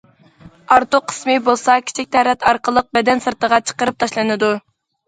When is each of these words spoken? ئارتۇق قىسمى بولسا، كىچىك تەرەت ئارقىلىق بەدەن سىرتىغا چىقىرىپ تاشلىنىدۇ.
ئارتۇق 0.75 1.05
قىسمى 1.11 1.35
بولسا، 1.49 1.75
كىچىك 1.91 2.11
تەرەت 2.17 2.49
ئارقىلىق 2.53 2.91
بەدەن 2.99 3.25
سىرتىغا 3.29 3.65
چىقىرىپ 3.71 4.03
تاشلىنىدۇ. 4.07 4.53